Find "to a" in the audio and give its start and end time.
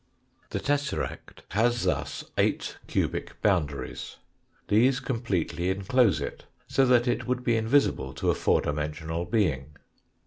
8.15-8.33